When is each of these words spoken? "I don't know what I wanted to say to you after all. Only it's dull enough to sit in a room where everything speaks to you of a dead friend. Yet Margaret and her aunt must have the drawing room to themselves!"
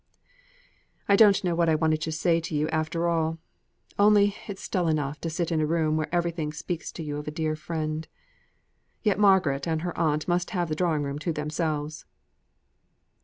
"I 1.07 1.15
don't 1.15 1.43
know 1.43 1.53
what 1.53 1.69
I 1.69 1.75
wanted 1.75 2.01
to 2.01 2.11
say 2.11 2.39
to 2.39 2.55
you 2.55 2.67
after 2.69 3.07
all. 3.07 3.37
Only 3.99 4.35
it's 4.47 4.67
dull 4.67 4.87
enough 4.87 5.21
to 5.21 5.29
sit 5.29 5.51
in 5.51 5.61
a 5.61 5.65
room 5.67 5.95
where 5.95 6.09
everything 6.11 6.53
speaks 6.53 6.91
to 6.93 7.03
you 7.03 7.17
of 7.17 7.27
a 7.27 7.29
dead 7.29 7.59
friend. 7.59 8.07
Yet 9.03 9.19
Margaret 9.19 9.67
and 9.67 9.83
her 9.83 9.95
aunt 9.95 10.27
must 10.27 10.49
have 10.57 10.69
the 10.69 10.75
drawing 10.75 11.03
room 11.03 11.19
to 11.19 11.31
themselves!" 11.31 12.05